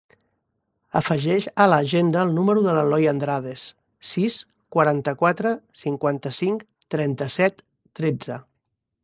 Afegeix 0.99 1.43
a 1.65 1.67
l'agenda 1.73 2.23
el 2.27 2.31
número 2.37 2.63
de 2.67 2.73
l'Eloy 2.77 3.05
Andrades: 3.11 3.67
sis, 4.13 4.39
quaranta-quatre, 4.77 5.53
cinquanta-cinc, 5.83 6.67
trenta-set, 6.97 7.63
tretze. 8.03 8.43